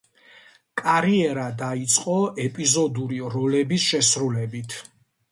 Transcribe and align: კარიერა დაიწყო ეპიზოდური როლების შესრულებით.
კარიერა 0.79 1.43
დაიწყო 1.59 2.15
ეპიზოდური 2.45 3.19
როლების 3.35 3.85
შესრულებით. 3.91 4.75